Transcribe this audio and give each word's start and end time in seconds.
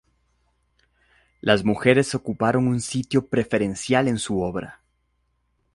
Las 1.41 1.63
mujeres 1.63 2.15
ocuparon 2.15 2.67
un 2.67 2.81
sitio 2.81 3.27
preferencial 3.27 4.07
en 4.07 4.17
su 4.17 4.41
obra. 4.41 4.81